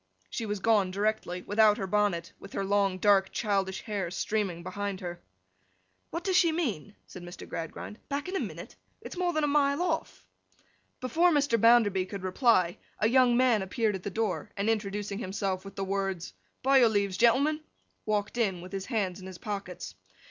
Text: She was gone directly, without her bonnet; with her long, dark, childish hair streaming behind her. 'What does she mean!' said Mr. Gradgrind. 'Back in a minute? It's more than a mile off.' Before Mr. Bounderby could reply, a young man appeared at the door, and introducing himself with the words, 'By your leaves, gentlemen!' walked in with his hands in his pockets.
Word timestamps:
She 0.31 0.47
was 0.47 0.57
gone 0.59 0.89
directly, 0.89 1.43
without 1.43 1.77
her 1.77 1.85
bonnet; 1.85 2.33
with 2.39 2.53
her 2.53 2.65
long, 2.65 2.97
dark, 2.97 3.31
childish 3.31 3.83
hair 3.83 4.09
streaming 4.09 4.63
behind 4.63 4.99
her. 4.99 5.21
'What 6.09 6.23
does 6.23 6.35
she 6.35 6.51
mean!' 6.51 6.95
said 7.05 7.21
Mr. 7.21 7.47
Gradgrind. 7.47 7.99
'Back 8.09 8.27
in 8.27 8.35
a 8.35 8.39
minute? 8.39 8.75
It's 8.99 9.15
more 9.15 9.31
than 9.31 9.43
a 9.43 9.47
mile 9.47 9.79
off.' 9.83 10.25
Before 11.01 11.29
Mr. 11.29 11.61
Bounderby 11.61 12.07
could 12.07 12.23
reply, 12.23 12.79
a 12.97 13.07
young 13.07 13.37
man 13.37 13.61
appeared 13.61 13.93
at 13.93 14.01
the 14.01 14.09
door, 14.09 14.49
and 14.57 14.71
introducing 14.71 15.19
himself 15.19 15.63
with 15.63 15.75
the 15.75 15.83
words, 15.85 16.33
'By 16.63 16.79
your 16.79 16.89
leaves, 16.89 17.15
gentlemen!' 17.17 17.59
walked 18.03 18.39
in 18.39 18.61
with 18.61 18.71
his 18.71 18.87
hands 18.87 19.21
in 19.21 19.27
his 19.27 19.37
pockets. 19.37 19.93